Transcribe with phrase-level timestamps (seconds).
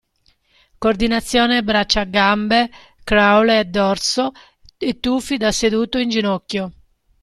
[0.79, 2.71] Coordinazione braccia-gambe
[3.03, 4.31] crawl e dorso
[4.75, 6.71] e tuffi da seduto o in ginocchio.